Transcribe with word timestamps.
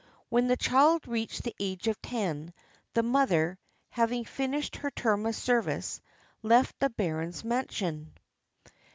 When 0.29 0.47
the 0.47 0.57
child 0.57 1.07
reached 1.07 1.43
the 1.43 1.53
age 1.59 1.87
of 1.87 2.01
ten, 2.01 2.55
the 2.95 3.03
mother, 3.03 3.59
hav 3.91 4.11
ing 4.11 4.25
finished 4.25 4.77
her 4.77 4.89
term 4.89 5.27
of 5.27 5.35
service, 5.35 6.01
left 6.41 6.79
the 6.79 6.89
baron's 6.89 7.43
mansion. 7.43 8.15